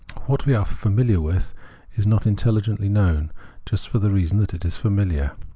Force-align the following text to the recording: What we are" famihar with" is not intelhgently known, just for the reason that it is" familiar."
What 0.25 0.47
we 0.47 0.55
are" 0.55 0.65
famihar 0.65 1.21
with" 1.21 1.53
is 1.95 2.07
not 2.07 2.23
intelhgently 2.23 2.89
known, 2.89 3.31
just 3.67 3.87
for 3.87 3.99
the 3.99 4.09
reason 4.09 4.39
that 4.39 4.55
it 4.55 4.65
is" 4.65 4.75
familiar." 4.75 5.33